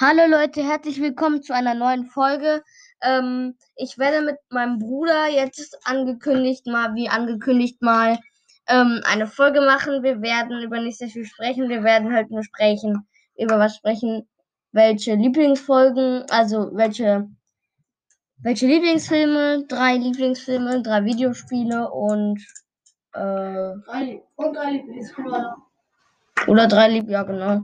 [0.00, 2.64] Hallo Leute, herzlich willkommen zu einer neuen Folge.
[3.00, 8.18] Ähm, ich werde mit meinem Bruder jetzt angekündigt mal, wie angekündigt mal,
[8.66, 10.02] ähm, eine Folge machen.
[10.02, 11.68] Wir werden über nicht sehr viel sprechen.
[11.68, 13.06] Wir werden halt nur sprechen,
[13.38, 14.26] über was sprechen,
[14.72, 17.28] welche Lieblingsfolgen, also welche,
[18.38, 22.40] welche Lieblingsfilme, drei Lieblingsfilme, drei Videospiele und,
[23.12, 23.20] äh,
[23.86, 25.54] Drei, und drei Lieblingsfilme.
[26.48, 27.62] oder drei Lieb, ja genau.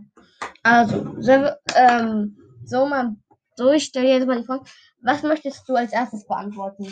[0.63, 1.33] Also, so,
[1.75, 3.17] ähm, so mal,
[3.57, 4.65] so ich stelle jetzt mal die Frage,
[5.03, 6.85] was möchtest du als erstes beantworten?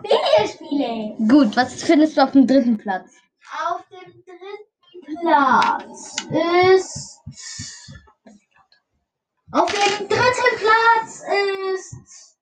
[0.00, 1.16] Videospiele.
[1.28, 3.10] Gut, was findest du auf dem dritten Platz?
[3.66, 7.20] Auf dem dritten Platz ist.
[9.50, 11.22] Auf dem dritten Platz
[11.74, 12.38] ist.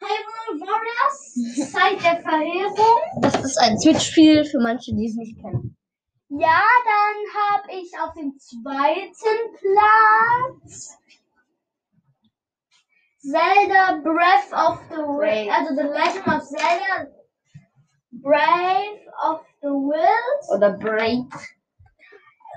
[0.00, 1.72] Hyrule Warriors.
[1.72, 3.22] Zeit der Verheerung.
[3.22, 5.77] Das ist ein Switch-Spiel für manche, die es nicht kennen.
[6.30, 10.98] Ja, dann habe ich auf dem zweiten Platz
[13.20, 15.52] Zelda Breath of the Wild, Brave.
[15.52, 17.06] also The Legend of Zelda
[18.12, 20.50] Brave of the Wild.
[20.50, 21.32] Oder Break.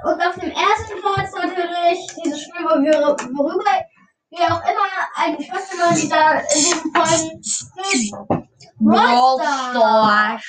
[0.03, 3.85] Und auf dem ersten Platz natürlich dieses Spiel, worüber
[4.31, 7.41] wir auch immer eigentlich fast immer wieder in diesen Folgen
[7.77, 8.49] reden.
[8.79, 10.43] Brawl Stars.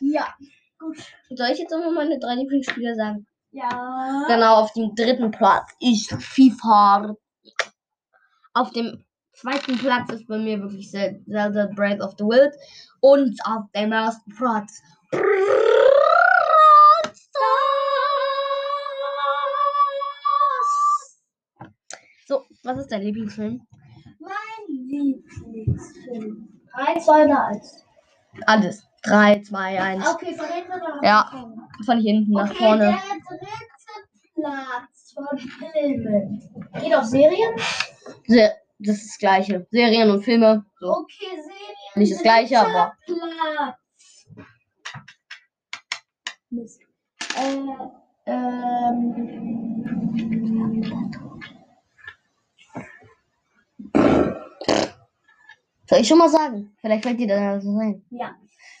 [0.00, 0.34] Ja,
[0.78, 1.13] gut.
[1.36, 3.26] Soll ich jetzt auch noch meine drei Lieblingsspiele sagen?
[3.52, 4.24] Ja.
[4.28, 7.14] Genau, auf dem dritten Platz ist FIFA.
[8.52, 12.54] Auf dem zweiten Platz ist bei mir wirklich Zel- Zelda Breath of the Wild.
[13.00, 14.80] Und auf dem ersten Platz.
[22.26, 23.66] So, was ist dein Lieblingsfilm?
[24.18, 26.48] Mein Lieblingsfilm.
[26.74, 27.84] 3, 2 oder 1?
[28.46, 28.86] Alles.
[29.04, 30.06] 3, 2, 1.
[30.06, 31.28] Okay, von hinten oder Ja.
[31.30, 31.68] von vorne?
[31.84, 32.78] Von hinten nach Okay, vorne.
[32.78, 33.52] der dritte
[34.34, 36.40] Platz von Filmen.
[36.80, 37.54] Geht auf Serien?
[38.26, 39.66] Se das ist das Gleiche.
[39.70, 40.64] Serien und Filme.
[40.80, 40.88] So.
[40.90, 41.76] Okay, Serien.
[41.96, 44.26] Nicht das Gleiche, aber- Platz.
[46.50, 46.80] Mist.
[47.36, 47.66] Äh,
[48.26, 49.14] ähm.
[55.88, 56.74] Soll ich schon mal sagen?
[56.80, 58.04] Vielleicht fällt dir da so ein.
[58.10, 58.34] Ja.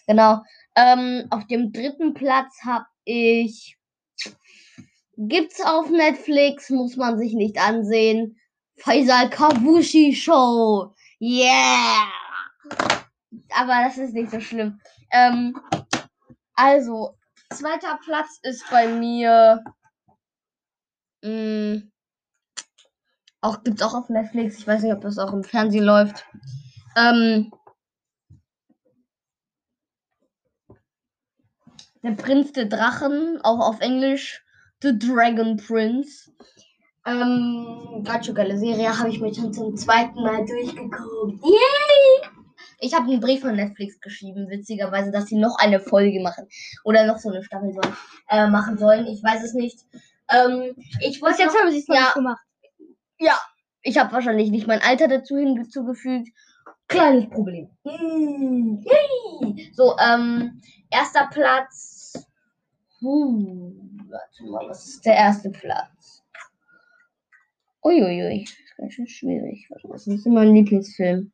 [0.06, 0.42] Genau.
[0.76, 3.76] Ähm, auf dem dritten Platz habe ich.
[5.16, 8.36] Gibt's auf Netflix, muss man sich nicht ansehen.
[8.76, 10.92] Faisal Kavushi Show.
[11.20, 12.08] Yeah!
[13.56, 14.80] Aber das ist nicht so schlimm.
[15.12, 15.56] Ähm,
[16.54, 17.16] also,
[17.52, 19.62] zweiter Platz ist bei mir.
[21.22, 21.82] Mh,
[23.40, 24.58] auch gibt's auch auf Netflix.
[24.58, 26.26] Ich weiß nicht, ob das auch im Fernsehen läuft.
[26.96, 27.52] Ähm,
[32.04, 34.44] der Prinz der Drachen, auch auf Englisch.
[34.82, 36.30] The Dragon Prince.
[37.06, 41.42] Ähm, ganz schön geile Serie, habe ich mir schon zum zweiten Mal durchgeguckt.
[41.42, 42.30] Yay!
[42.80, 46.46] Ich habe einen Brief von Netflix geschrieben, witzigerweise, dass sie noch eine Folge machen.
[46.84, 47.96] Oder noch so eine Staffel sollen,
[48.28, 49.06] äh, machen sollen.
[49.06, 49.80] Ich weiß es nicht.
[50.30, 52.42] Ähm, ich wollte jetzt haben sie es ja, nicht gemacht.
[53.18, 53.38] ja,
[53.80, 56.28] ich habe wahrscheinlich nicht mein Alter dazu hinzugefügt.
[56.88, 57.70] Kleines Problem.
[57.84, 59.72] Mm, yay.
[59.72, 60.60] So, ähm,
[60.90, 61.93] erster Platz.
[63.04, 63.70] Huh,
[64.08, 66.22] warte mal, was ist der erste Platz?
[67.84, 69.66] Uiuiui, das ist ganz schön schwierig.
[69.68, 71.30] Warte, Was ist denn mein Lieblingsfilm?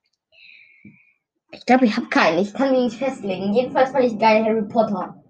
[1.53, 2.41] Ich glaube, ich habe keinen.
[2.41, 3.55] Ich kann ihn nicht festlegen.
[3.55, 5.23] Jedenfalls fand ich geil Harry Potter.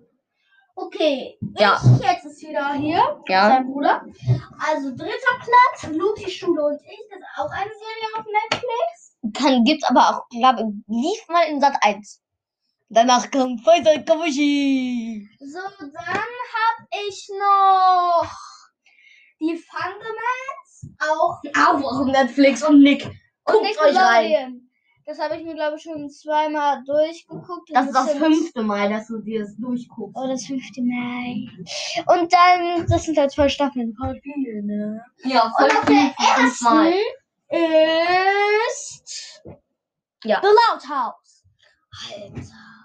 [0.76, 1.78] Okay, Ja.
[1.82, 3.22] ich jetzt ist wieder hier.
[3.28, 3.48] Ja.
[3.48, 4.02] Sein Bruder.
[4.66, 7.00] Also dritter Platz, Luki Schule und ich.
[7.10, 9.18] Das ist auch eine Serie auf Netflix.
[9.34, 12.22] Kann, gibt's aber auch, glaube lief mal in Sat 1.
[12.92, 15.28] Danach kam Faisal Kavushi.
[15.40, 18.30] So, dann habe ich noch
[19.40, 20.88] die Fundaments.
[20.98, 23.04] Auch Auch auf Netflix und Nick.
[23.06, 23.14] und
[23.44, 24.66] Guckt euch rein.
[25.06, 27.70] Das habe ich mir, glaube ich, schon zweimal durchgeguckt.
[27.72, 30.16] Das ist das fünfte Mal, dass du dir das durchguckst.
[30.16, 31.48] Oh, das fünfte Mal.
[32.14, 33.94] Und dann, das sind halt zwei Staffeln.
[33.94, 35.04] Voll viel, ne?
[35.24, 36.92] Ja, Und voll auf viel der für fünfmal.
[37.48, 37.64] ersten
[38.68, 39.42] ist
[40.24, 40.40] Ja.
[40.42, 41.44] The Loud House.
[42.12, 42.79] Alter.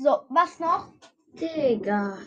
[0.00, 0.86] So, was noch?
[1.34, 2.18] Digga.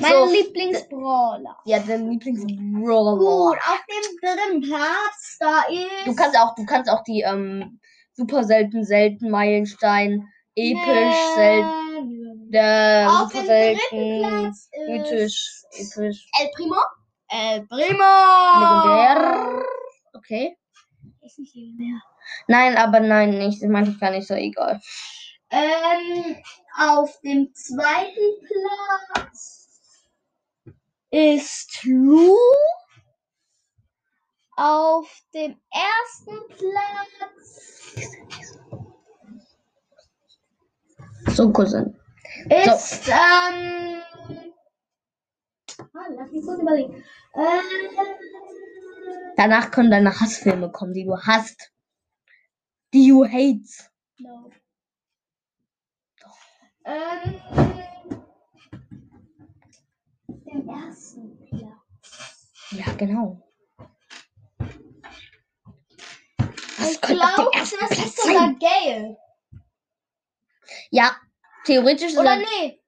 [0.00, 1.56] Mein So, Lieblingsbrawler.
[1.64, 3.16] Ja, dein Lieblingsbrawler.
[3.16, 6.06] Gut, auf dem dritten Platz, da ist.
[6.06, 7.80] Du kannst auch, du kannst auch die ähm,
[8.12, 16.26] super selten, selten Meilenstein, episch, selten, der Auf super dem selten, dritten Platz mythisch, episch,
[16.40, 16.76] El Primo.
[17.28, 18.04] El Primo.
[18.60, 19.64] legendär.
[20.12, 20.58] Okay.
[21.22, 22.02] Ist nicht legendär.
[22.48, 23.62] Nein, aber nein, nicht.
[23.62, 24.80] Das meinte ich gar nicht so egal.
[25.50, 26.36] Ähm,
[26.78, 28.46] auf dem zweiten
[29.12, 30.08] Platz
[31.10, 32.36] ist Lu.
[34.56, 38.10] Auf dem ersten Platz.
[41.34, 41.98] So, Cousin.
[42.48, 43.12] Ist, so.
[43.12, 44.02] ähm.
[45.78, 47.04] Ah, lass mich kurz überlegen.
[47.34, 47.60] Äh,
[49.36, 51.72] Danach können deine Hassfilme kommen, die du hast.
[52.92, 53.90] Die you hate.
[54.18, 54.50] No.
[56.84, 57.40] Ähm.
[60.28, 62.50] Den ersten Platz.
[62.70, 63.42] Ja, genau.
[66.78, 69.16] Das ich glaube, das ist sogar Gail.
[70.90, 71.16] Ja,
[71.64, 72.80] theoretisch Oder nee,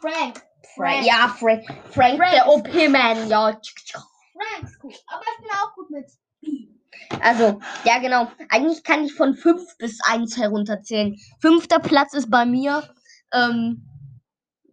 [0.00, 0.42] Frank.
[0.74, 1.04] Frank.
[1.04, 1.64] Ja, Frank.
[1.90, 3.50] Frank, Frank der OP-Man, ja.
[3.50, 4.94] Frank ist gut.
[5.06, 6.06] Aber ich bin auch gut mit
[6.40, 6.68] B.
[7.20, 8.30] Also, ja, genau.
[8.48, 11.18] Eigentlich kann ich von 5 bis 1 herunterzählen.
[11.40, 12.88] Fünfter Platz ist bei mir.
[13.32, 13.86] Ähm,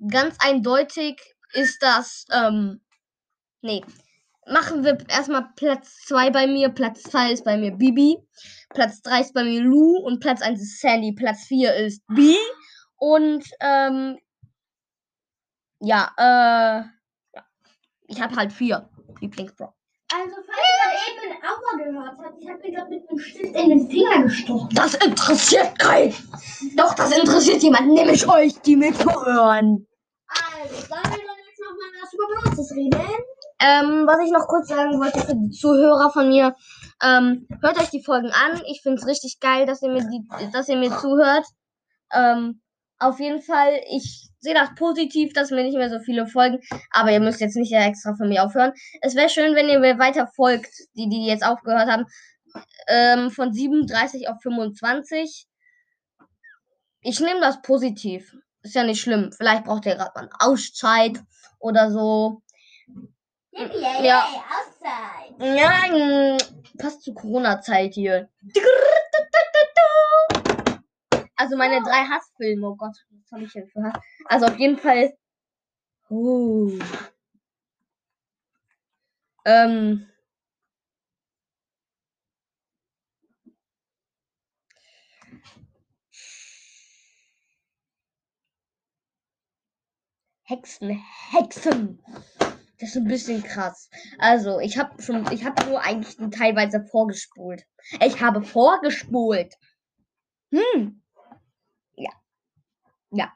[0.10, 1.22] ganz eindeutig
[1.54, 2.26] ist das.
[2.32, 2.82] Ähm,
[3.62, 3.84] nee.
[4.50, 6.70] Machen wir erstmal Platz 2 bei mir.
[6.70, 8.18] Platz 2 ist bei mir Bibi.
[8.70, 9.98] Platz 3 ist bei mir Lou.
[9.98, 11.12] Und Platz 1 ist Sandy.
[11.12, 12.36] Platz 4 ist B.
[12.96, 14.18] Und, ähm,
[15.80, 17.42] ja, äh,
[18.08, 18.90] ich habe halt vier
[19.20, 19.74] Lieblingsbro.
[20.14, 20.36] Also,
[21.68, 24.70] Aua gehört habt, ich habe mir gerade mit einem Stift in den Finger gestochen.
[24.74, 26.14] Das interessiert keinen.
[26.76, 29.88] Doch, das interessiert jemanden, nämlich euch, die mithören.
[30.28, 33.02] Also, sollen wir dann jetzt nochmal was über Bronzes reden?
[33.60, 36.56] Ähm, was ich noch kurz sagen wollte für die Zuhörer von mir,
[37.02, 38.62] ähm, hört euch die Folgen an.
[38.68, 41.46] Ich finde es richtig geil, dass ihr mir die, dass ihr mir zuhört.
[42.14, 42.62] Ähm,
[43.00, 46.60] auf jeden Fall, ich sehe das positiv, dass mir nicht mehr so viele folgen.
[46.92, 48.74] Aber ihr müsst jetzt nicht extra von mir aufhören.
[49.02, 52.06] Es wäre schön, wenn ihr mir weiter folgt, die, die jetzt aufgehört haben.
[52.88, 55.48] Ähm, von 37 auf 25.
[57.02, 58.36] Ich nehme das positiv.
[58.64, 59.32] Ist ja nicht schlimm.
[59.32, 61.20] Vielleicht braucht ihr gerade mal eine Auszeit
[61.60, 62.42] oder so.
[63.52, 64.28] Ja.
[65.40, 66.38] Ja,
[66.78, 68.30] passt zu Corona-Zeit hier.
[71.38, 72.68] Also meine drei Hassfilme.
[72.68, 74.02] Oh Gott, was habe ich denn für Hass?
[74.26, 75.14] Also auf jeden Fall.
[76.10, 76.72] Oh.
[79.46, 80.08] Ähm.
[90.44, 92.00] Hexen, Hexen.
[92.80, 93.90] Das ist ein bisschen krass.
[94.18, 97.64] Also, ich habe schon, ich habe nur eigentlich teilweise vorgespult.
[98.04, 99.54] Ich habe vorgespult.
[100.52, 101.02] Hm.
[103.12, 103.32] Ja.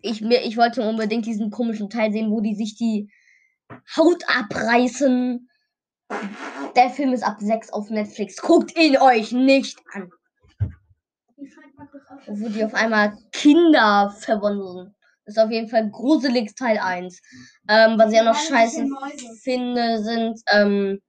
[0.00, 3.10] Ich, mir, ich wollte unbedingt diesen komischen Teil sehen, wo die sich die
[3.96, 5.48] Haut abreißen.
[6.76, 8.36] Der Film ist ab 6 auf Netflix.
[8.36, 10.10] Guckt ihn euch nicht an.
[12.26, 14.94] Wo die auf einmal Kinder verwandeln.
[15.24, 17.20] Das ist auf jeden Fall gruselig Teil 1.
[17.68, 18.86] Ähm, was ich auch noch scheiße
[19.42, 21.00] finde, sind ähm,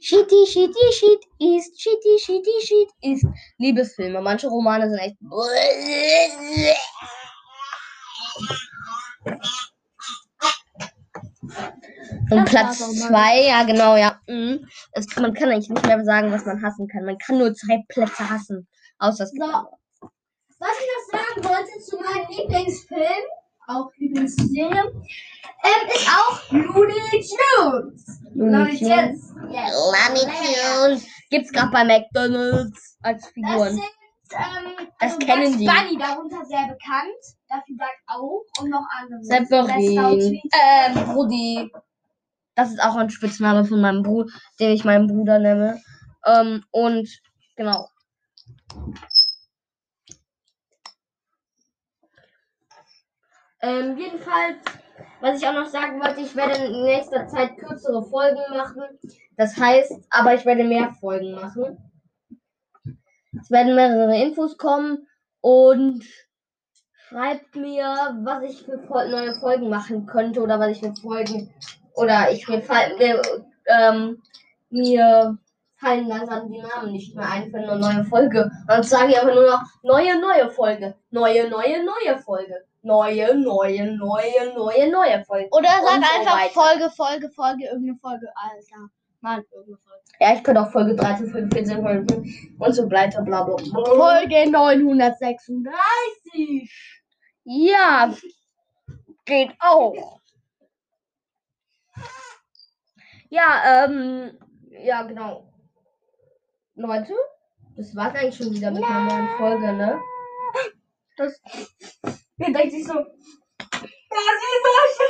[0.00, 3.26] Shitty, shitty, shit ist, shitty, shitty, shit ist
[3.58, 4.20] Liebesfilme.
[4.20, 5.16] Manche Romane sind echt.
[12.30, 14.20] Und Platz zwei, ja genau, ja.
[14.26, 14.68] Mhm.
[14.92, 17.04] Es, man kann eigentlich nicht mehr sagen, was man hassen kann.
[17.04, 18.68] Man kann nur zwei Plätze hassen.
[18.98, 19.30] Außer das.
[19.30, 19.38] So.
[20.58, 23.24] Was ich noch sagen wollte zu meinem Lieblingsfilm,
[23.66, 24.92] auch Lieblingsserie,
[25.64, 28.20] ähm, ist auch Looney Tunes.
[28.34, 29.34] Looney Tunes.
[29.34, 31.06] Looney Tunes.
[31.30, 33.58] Gibt's gerade bei McDonalds als Figuren.
[33.58, 33.84] Das, sind,
[34.32, 35.66] ähm, das also kennen Bugs die.
[35.66, 37.22] Bunny darunter sehr bekannt.
[37.48, 39.22] Dafür sagt auch und noch andere.
[39.22, 40.40] Severin.
[40.52, 41.70] Ähm, Brudi.
[42.54, 45.80] Das ist auch ein Spitzname von meinem Bruder, den ich meinen Bruder nenne.
[46.24, 47.08] Ähm, und
[47.56, 47.88] genau.
[53.60, 54.58] Ähm, jedenfalls,
[55.20, 58.82] was ich auch noch sagen wollte, ich werde in nächster Zeit kürzere Folgen machen.
[59.36, 61.78] Das heißt, aber ich werde mehr Folgen machen.
[63.40, 65.06] Es werden mehrere Infos kommen
[65.40, 66.04] und
[67.08, 71.54] schreibt mir, was ich für neue Folgen machen könnte oder was ich für Folgen
[71.94, 72.62] oder ich mir,
[72.98, 73.22] mir,
[73.66, 74.22] ähm,
[74.70, 75.38] mir
[75.76, 78.50] fallen langsam die Namen nicht mehr ein für eine neue Folge.
[78.66, 80.96] Dann sage ich einfach nur noch neue, neue Folge.
[81.10, 82.64] Neue, neue, neue Folge.
[82.82, 85.48] Neue, neue, neue, neue, neue Folge.
[85.50, 86.52] Oder sag einfach weiter.
[86.52, 88.90] Folge, Folge, Folge, irgendeine Folge, Alter.
[89.20, 90.02] Mann, irgendeine Folge.
[90.20, 92.28] Ja, ich könnte auch Folge 13, Folge 14, Folge 5
[92.58, 93.56] und so weiter, bla bla.
[93.56, 96.70] Folge 936.
[97.44, 98.14] Ja,
[99.24, 100.20] geht auch.
[103.28, 104.38] Ja, ähm,
[104.70, 105.52] ja, genau.
[106.78, 107.14] Leute,
[107.74, 109.98] das war's eigentlich schon wieder mit einer neuen Folge, ne?
[111.16, 111.40] Das.
[112.36, 112.92] Mir denkt sich so.
[112.92, 115.08] Das ist so schön!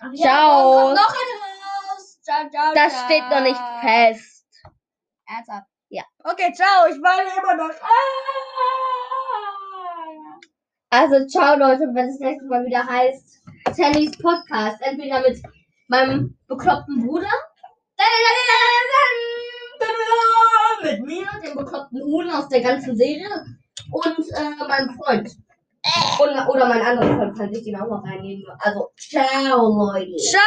[0.00, 0.72] Ach Ciao.
[0.72, 1.34] Kommt noch eine
[1.92, 2.18] raus.
[2.22, 2.72] ciao, ciao.
[2.74, 3.04] Das ciao.
[3.04, 4.46] steht noch nicht fest.
[5.26, 5.68] Ernsthaft?
[5.90, 6.04] Ja.
[6.24, 6.86] Okay, ciao.
[6.88, 7.74] Ich meine immer noch.
[7.82, 8.30] Ah!
[10.88, 13.42] Also, ciao Leute, wenn es nächstes Mal wieder heißt
[13.76, 14.80] Tannys Podcast.
[14.80, 15.42] Entweder mit
[15.88, 17.28] meinem bekloppten Bruder.
[20.82, 23.28] Mit mir, dem bekloppten Huhn aus der ganzen Serie.
[23.90, 25.30] Und äh, meinem Freund.
[26.20, 28.44] Und, oder mein anderer Freund, falls ich den auch noch reinnehmen.
[28.58, 30.16] Also, ciao Leute.
[30.16, 30.40] Ciao.